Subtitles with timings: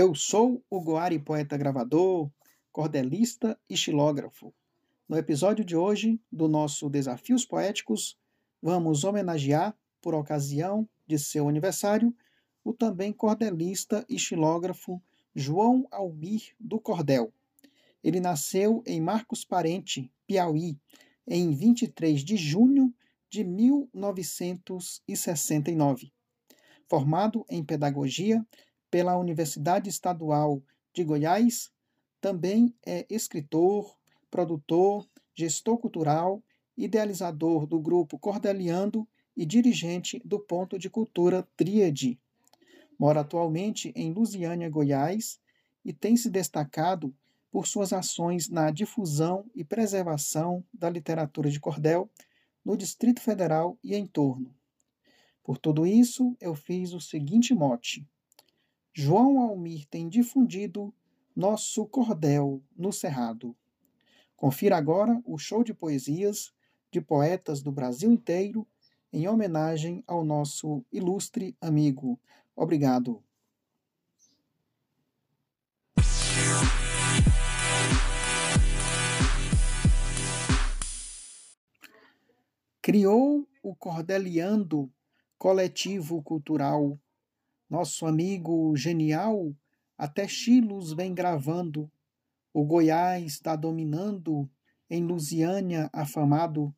[0.00, 2.30] Eu sou o Goari poeta gravador,
[2.70, 4.54] cordelista e xilógrafo.
[5.08, 8.16] No episódio de hoje do nosso Desafios Poéticos,
[8.62, 12.14] vamos homenagear, por ocasião de seu aniversário,
[12.62, 15.02] o também cordelista e xilógrafo
[15.34, 17.32] João Almir do Cordel.
[18.00, 20.78] Ele nasceu em Marcos Parente, Piauí,
[21.26, 22.94] em 23 de junho
[23.28, 26.12] de 1969.
[26.88, 28.46] Formado em pedagogia
[28.90, 31.70] pela Universidade Estadual de Goiás,
[32.20, 33.96] também é escritor,
[34.30, 36.42] produtor, gestor cultural,
[36.76, 39.06] idealizador do grupo Cordeliando
[39.36, 42.18] e dirigente do Ponto de Cultura Tríade.
[42.98, 45.38] Mora atualmente em Lusiânia, Goiás,
[45.84, 47.14] e tem se destacado
[47.50, 52.10] por suas ações na difusão e preservação da literatura de cordel
[52.64, 54.54] no Distrito Federal e em torno.
[55.42, 58.06] Por tudo isso, eu fiz o seguinte mote:
[59.00, 60.92] João Almir tem difundido
[61.36, 63.56] nosso cordel no Cerrado.
[64.34, 66.52] Confira agora o show de poesias
[66.90, 68.66] de poetas do Brasil inteiro
[69.12, 72.18] em homenagem ao nosso ilustre amigo.
[72.56, 73.22] Obrigado.
[82.82, 84.90] criou o Cordeliando
[85.36, 86.98] Coletivo Cultural.
[87.68, 89.54] Nosso amigo genial
[89.96, 91.90] até Chilos vem gravando.
[92.52, 94.48] O Goiás está dominando,
[94.88, 96.74] em Lusiânia afamado.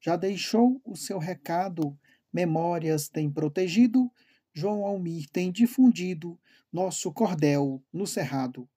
[0.00, 1.96] Já deixou o seu recado,
[2.32, 4.10] memórias tem protegido,
[4.52, 6.38] João Almir tem difundido
[6.72, 8.68] nosso cordel no Cerrado.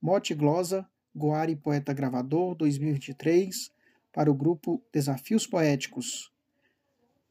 [0.00, 3.72] Mote Glosa, Goari Poeta Gravador 2023,
[4.12, 6.30] para o grupo Desafios Poéticos.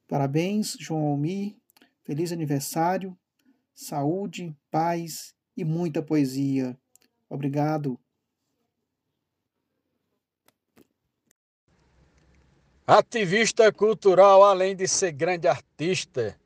[0.07, 1.55] Parabéns, João Almir.
[2.03, 3.17] Feliz aniversário.
[3.73, 6.77] Saúde, paz e muita poesia.
[7.29, 7.99] Obrigado.
[12.85, 16.37] Ativista cultural, além de ser grande artista,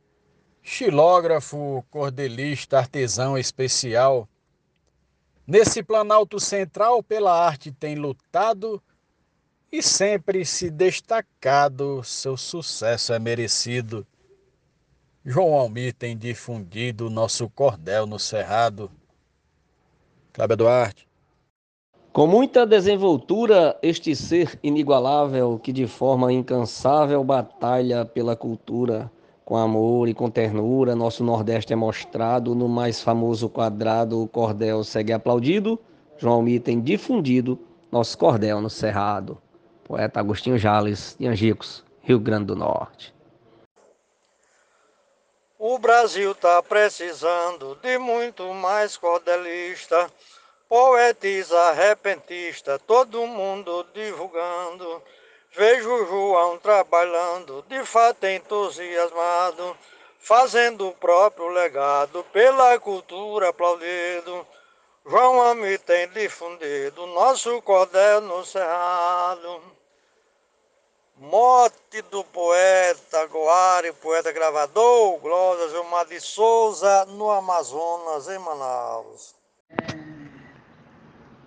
[0.61, 4.29] xilógrafo, cordelista, artesão especial.
[5.47, 8.81] Nesse Planalto Central, pela arte tem lutado
[9.71, 14.05] e sempre se destacado, seu sucesso é merecido.
[15.29, 18.89] João Almir tem difundido nosso cordel no cerrado.
[20.31, 21.05] Cláudio Duarte.
[22.13, 29.11] Com muita desenvoltura, este ser inigualável que de forma incansável batalha pela cultura,
[29.43, 34.81] com amor e com ternura, nosso Nordeste é mostrado no mais famoso quadrado, o cordel
[34.85, 35.77] segue aplaudido.
[36.17, 37.59] João Almir tem difundido
[37.91, 39.37] nosso cordel no cerrado
[39.83, 43.16] poeta Agostinho Jales, de Angicos, Rio Grande do Norte.
[45.59, 50.07] O Brasil está precisando de muito mais cordelista,
[50.69, 55.01] poetisa, repentista, todo mundo divulgando.
[55.51, 59.75] Vejo João trabalhando, de fato entusiasmado,
[60.19, 64.45] fazendo o próprio legado, pela cultura aplaudido.
[65.07, 69.76] João Ami tem difundido nosso cordel no cerrado.
[71.19, 79.35] Mote do poeta Goari, poeta gravador, Glória Gilmar de Souza, no Amazonas, em Manaus.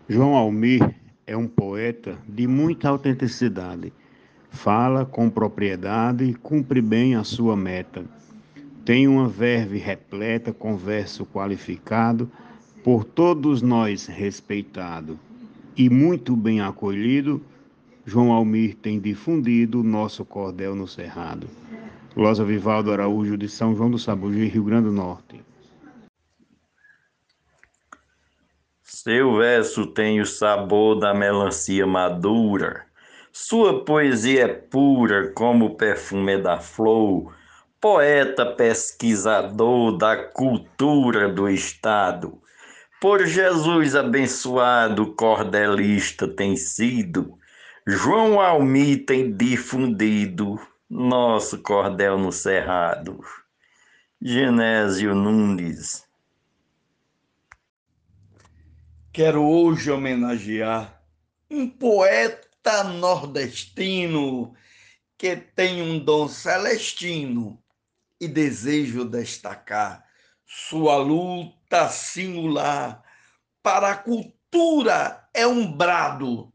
[0.08, 0.92] João Almir
[1.24, 3.92] é um poeta de muita autenticidade.
[4.50, 8.04] Fala com propriedade e cumpre bem a sua meta.
[8.84, 12.28] Tem uma verve repleta com verso qualificado,
[12.82, 15.16] por todos nós respeitado
[15.76, 17.40] e muito bem acolhido
[18.06, 21.48] João Almir tem difundido nosso cordel no Cerrado.
[22.14, 25.40] Glosa Vivaldo Araújo, de São João do Sabugi, Rio Grande do Norte.
[28.82, 32.84] Seu verso tem o sabor da melancia madura.
[33.32, 37.32] Sua poesia é pura como o perfume da flor.
[37.80, 42.40] Poeta pesquisador da cultura do Estado.
[43.00, 47.38] Por Jesus abençoado, cordelista tem sido
[47.86, 53.24] João Almi tem difundido nosso cordel no cerrado.
[54.20, 56.06] Genésio Nunes.
[59.10, 61.02] Quero hoje homenagear
[61.50, 64.54] um poeta nordestino
[65.16, 67.58] que tem um dom celestino
[68.20, 70.04] e desejo destacar
[70.44, 73.02] sua luta singular
[73.62, 76.52] para a cultura é um brado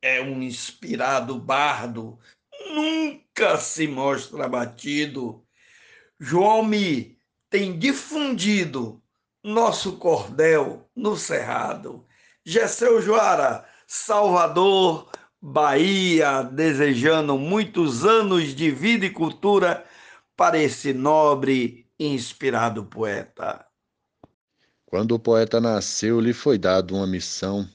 [0.00, 2.18] é um inspirado bardo,
[2.74, 5.44] nunca se mostra abatido.
[6.18, 7.18] João Mi
[7.50, 9.02] tem difundido
[9.42, 12.06] nosso cordel no cerrado.
[12.44, 15.10] Gesseu Joara, Salvador,
[15.40, 19.84] Bahia, desejando muitos anos de vida e cultura
[20.36, 23.64] para esse nobre e inspirado poeta.
[24.84, 27.68] Quando o poeta nasceu, lhe foi dado uma missão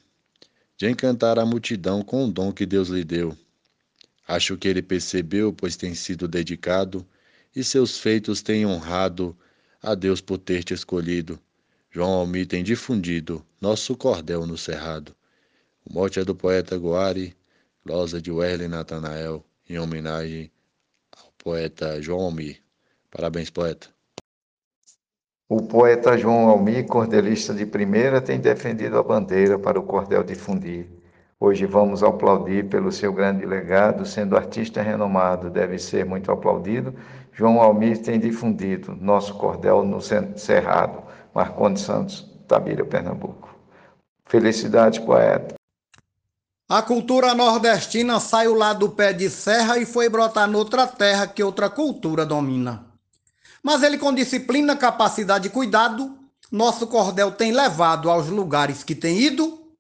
[0.82, 3.38] de encantar a multidão com o dom que Deus lhe deu.
[4.28, 7.06] Acho que ele percebeu, pois tem sido dedicado,
[7.56, 9.38] e seus feitos têm honrado
[9.80, 11.40] a Deus por ter te escolhido.
[11.92, 15.16] João Almi tem difundido nosso cordel no cerrado.
[15.86, 17.38] O mote é do poeta Guari,
[17.86, 20.50] glosa de Werley Natanael, em homenagem
[21.16, 22.60] ao poeta João Almi.
[23.12, 23.88] Parabéns, poeta.
[25.54, 30.88] O poeta João Almi, cordelista de primeira, tem defendido a bandeira para o cordel difundir.
[31.38, 36.96] Hoje vamos aplaudir pelo seu grande legado, sendo artista renomado, deve ser muito aplaudido.
[37.34, 41.04] João Almi tem difundido nosso cordel no Cerrado.
[41.36, 43.54] Marcondes Santos, Tabira, Pernambuco.
[44.28, 45.56] Felicidades, poeta.
[46.70, 51.44] A cultura nordestina saiu lá do pé de serra e foi brotar noutra terra que
[51.44, 52.91] outra cultura domina.
[53.64, 56.18] Mas ele, com disciplina, capacidade e cuidado,
[56.52, 59.72] nosso cordel tem levado aos lugares que tem ido.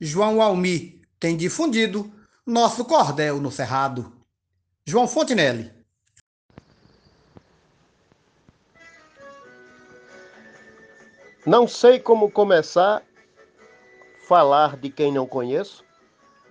[0.00, 2.12] João Almi tem difundido
[2.44, 4.12] nosso cordel no cerrado.
[4.84, 5.72] João Fontinelli.
[11.46, 13.02] Não sei como começar a
[14.26, 15.84] falar de quem não conheço,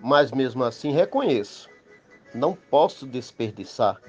[0.00, 1.68] mas mesmo assim reconheço.
[2.34, 4.00] Não posso desperdiçar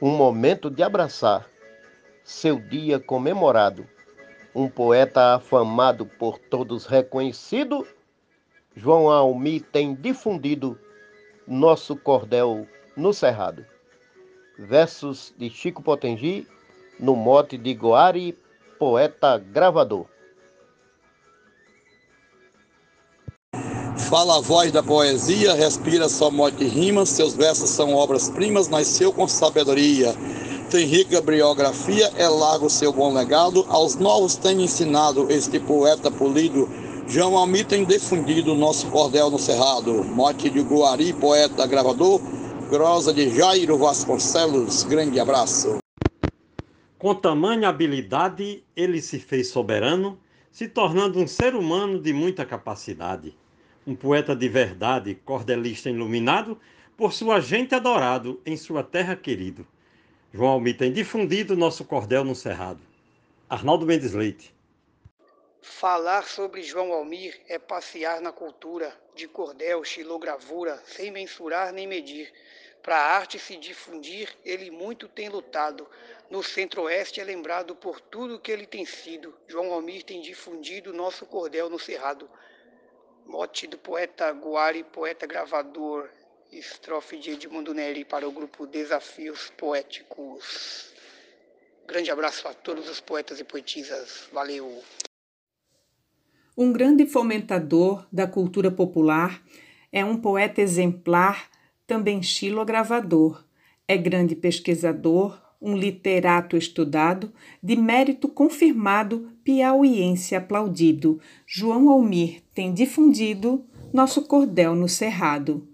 [0.00, 1.46] um momento de abraçar
[2.28, 3.88] seu dia comemorado.
[4.54, 7.86] Um poeta afamado por todos reconhecido,
[8.76, 10.78] João Almi tem difundido
[11.46, 13.64] nosso cordel no cerrado.
[14.58, 16.46] Versos de Chico Potengi,
[17.00, 18.38] no mote de Goari,
[18.78, 20.04] poeta gravador.
[24.10, 29.14] Fala a voz da poesia, respira só mote e rima, seus versos são obras-primas, nasceu
[29.14, 30.14] com sabedoria
[30.68, 36.68] tem rica biografia, é largo seu bom legado, aos novos tem ensinado este poeta polido.
[37.08, 40.04] João Almi tem difundido nosso cordel no cerrado.
[40.04, 42.20] Mote de Guari, poeta gravador,
[42.68, 45.78] grosa de Jairo Vasconcelos, grande abraço.
[46.98, 50.18] Com tamanha habilidade, ele se fez soberano,
[50.50, 53.34] se tornando um ser humano de muita capacidade.
[53.86, 56.58] Um poeta de verdade, cordelista iluminado,
[56.94, 59.66] por sua gente adorado, em sua terra querido.
[60.30, 62.80] João Almi tem difundido nosso cordel no Cerrado.
[63.48, 64.54] Arnaldo Mendes Leite.
[65.62, 72.30] Falar sobre João Almir é passear na cultura, de cordel, xilogravura, sem mensurar nem medir.
[72.82, 75.88] Para a arte se difundir, ele muito tem lutado.
[76.28, 79.34] No centro-oeste é lembrado por tudo que ele tem sido.
[79.46, 82.28] João Almir tem difundido nosso cordel no Cerrado.
[83.24, 86.10] Mote do poeta Guari, poeta gravador,
[86.52, 90.92] estrofe de Edmundo Neri para o grupo Desafios Poéticos.
[91.86, 94.28] Grande abraço a todos os poetas e poetisas.
[94.32, 94.82] Valeu!
[96.56, 99.42] Um grande fomentador da cultura popular,
[99.92, 101.48] é um poeta exemplar,
[101.86, 103.44] também xilogravador.
[103.86, 111.20] É grande pesquisador, um literato estudado, de mérito confirmado, piauiense aplaudido.
[111.46, 115.66] João Almir tem difundido nosso cordel no cerrado.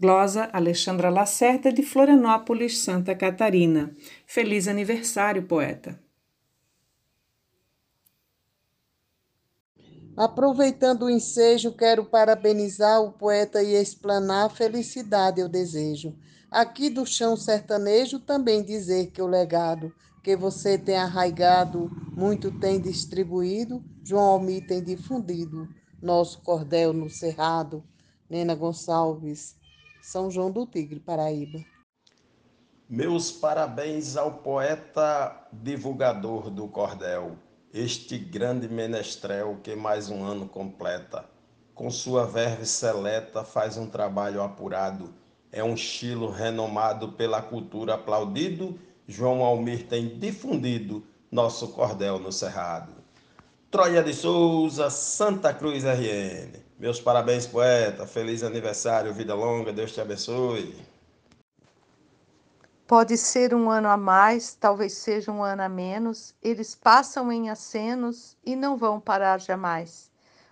[0.00, 3.96] Glosa Alexandra Lacerda, de Florianópolis, Santa Catarina.
[4.24, 5.98] Feliz aniversário, poeta.
[10.16, 16.16] Aproveitando o ensejo, quero parabenizar o poeta e explanar felicidade eu desejo.
[16.48, 22.80] Aqui do chão sertanejo também dizer que o legado que você tem arraigado, muito tem
[22.80, 25.68] distribuído, João Almi tem difundido,
[26.00, 27.82] nosso cordel no cerrado,
[28.30, 29.57] Nena Gonçalves,
[30.08, 31.58] são João do Tigre, Paraíba.
[32.88, 37.36] Meus parabéns ao poeta divulgador do cordel,
[37.74, 41.26] este grande menestrel que mais um ano completa.
[41.74, 45.12] Com sua verve seleta faz um trabalho apurado,
[45.52, 52.94] é um estilo renomado pela cultura aplaudido, João Almir tem difundido nosso cordel no Cerrado.
[53.70, 56.67] Troia de Souza, Santa Cruz RN.
[56.78, 58.06] Meus parabéns, poeta.
[58.06, 59.72] Feliz aniversário, vida longa.
[59.72, 60.76] Deus te abençoe.
[62.86, 66.34] Pode ser um ano a mais, talvez seja um ano a menos.
[66.40, 70.08] Eles passam em acenos e não vão parar jamais.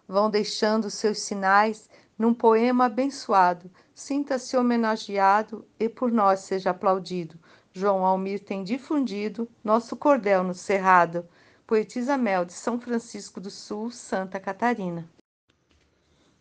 [0.09, 3.71] Vão deixando seus sinais num poema abençoado.
[3.95, 7.39] Sinta-se homenageado e por nós seja aplaudido.
[7.73, 11.27] João Almir tem difundido nosso cordel no cerrado.
[11.67, 15.09] Poetisa Mel, de São Francisco do Sul, Santa Catarina.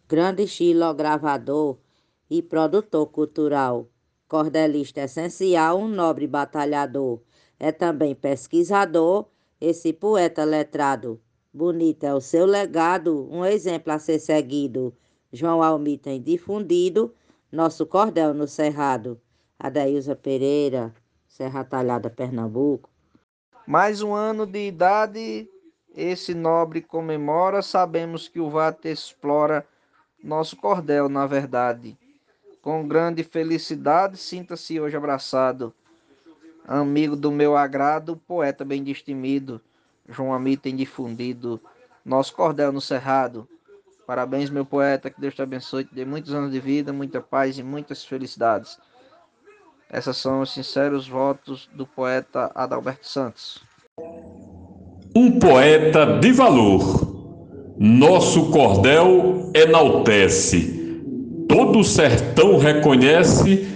[0.07, 1.79] Grande estilogravador
[2.29, 3.89] e produtor cultural,
[4.27, 7.21] cordelista essencial, um nobre batalhador.
[7.59, 9.25] É também pesquisador,
[9.59, 11.19] esse poeta letrado.
[11.51, 14.93] Bonito é o seu legado, um exemplo a ser seguido.
[15.33, 17.11] João Almi tem difundido
[17.51, 19.19] nosso cordel no Cerrado.
[19.57, 20.93] Adailza Pereira,
[21.27, 22.91] Serra Talhada, Pernambuco.
[23.65, 25.49] Mais um ano de idade,
[25.95, 27.63] esse nobre comemora.
[27.63, 29.65] Sabemos que o Vate explora
[30.25, 31.95] nosso cordel, na verdade.
[32.61, 35.71] Com grande felicidade, sinta-se hoje abraçado.
[36.67, 39.61] Amigo do meu agrado, poeta bem destemido,
[40.09, 41.61] João Ami tem difundido
[42.03, 43.47] nosso cordel no Cerrado.
[44.07, 47.59] Parabéns, meu poeta, que Deus te abençoe, te dê muitos anos de vida, muita paz
[47.59, 48.79] e muitas felicidades.
[49.93, 53.63] Esses são os sinceros votos do poeta Adalberto Santos.
[55.15, 57.04] Um poeta de valor.
[57.77, 61.03] Nosso cordel enaltece.
[61.49, 63.67] Todo sertão reconhece,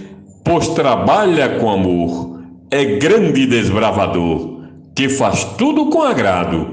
[0.42, 2.40] pois trabalha com amor.
[2.70, 4.60] É grande desbravador,
[4.94, 6.68] que faz tudo com agrado,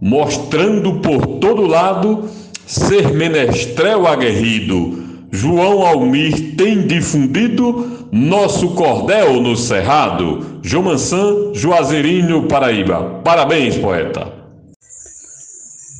[0.00, 2.24] mostrando por todo lado
[2.64, 5.26] ser menestrel aguerrido.
[5.30, 10.60] João Almir tem difundido nosso cordel no Cerrado.
[10.62, 13.20] João Mansan, Juazeirinho, Paraíba.
[13.22, 14.39] Parabéns, poeta.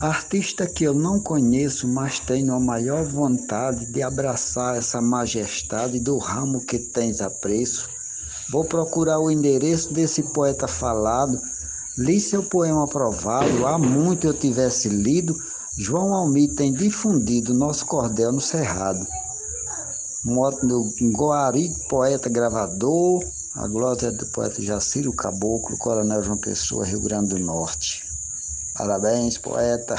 [0.01, 6.17] Artista que eu não conheço, mas tenho a maior vontade de abraçar essa majestade do
[6.17, 7.87] ramo que tens apreço.
[8.51, 11.39] Vou procurar o endereço desse poeta falado.
[11.99, 15.37] Li seu poema aprovado, há muito eu tivesse lido
[15.77, 19.07] João Almi tem difundido nosso cordel no Cerrado.
[20.25, 23.23] Moto do Guari, poeta gravador,
[23.55, 28.10] a glória do poeta Jaciro Caboclo, Coronel João Pessoa, Rio Grande do Norte.
[28.81, 29.95] Parabéns, poeta.